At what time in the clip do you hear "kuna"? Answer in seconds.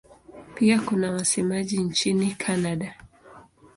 0.79-1.11